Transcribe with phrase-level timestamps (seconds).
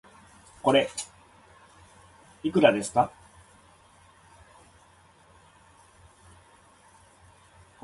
[0.63, 0.89] これ、
[2.41, 3.11] いくらですか